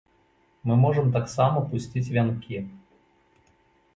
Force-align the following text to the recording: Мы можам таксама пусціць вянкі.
Мы 0.69 0.73
можам 0.83 1.11
таксама 1.17 1.61
пусціць 1.73 2.07
вянкі. 2.15 2.57